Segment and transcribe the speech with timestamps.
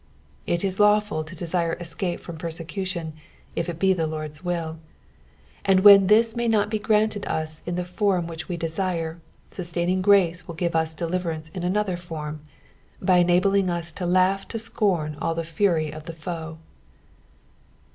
[0.01, 0.03] ^''
[0.47, 3.13] It is lawful to desire escape from persecution
[3.55, 4.79] if it be the Lord's will;
[5.63, 9.19] and when this may not be granted us in the form which we deaire,
[9.51, 12.41] sus taining grace will give us deliverance in another form,
[12.99, 16.57] by enabling us to laugh to scorn all the fury of the foe.